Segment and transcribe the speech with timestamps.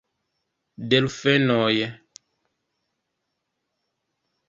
[0.93, 1.73] Delfenoj!